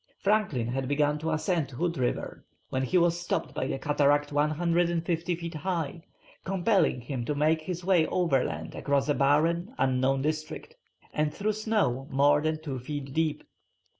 Franklin 0.17 0.67
had 0.69 0.87
begun 0.87 1.19
to 1.19 1.29
ascend 1.29 1.69
Hood 1.69 1.95
River, 1.95 2.43
when 2.69 2.81
he 2.81 2.97
was 2.97 3.19
stopped 3.19 3.53
by 3.53 3.65
a 3.65 3.77
cataract 3.77 4.29
250 4.29 5.35
feet 5.35 5.53
high, 5.53 6.01
compelling 6.43 7.01
him 7.01 7.23
to 7.23 7.35
make 7.35 7.61
his 7.61 7.85
way 7.85 8.07
overland 8.07 8.73
across 8.73 9.07
a 9.09 9.13
barren, 9.13 9.75
unknown 9.77 10.23
district, 10.23 10.75
and 11.13 11.31
through 11.31 11.53
snow 11.53 12.07
more 12.09 12.41
than 12.41 12.59
two 12.59 12.79
feet 12.79 13.13
deep. 13.13 13.43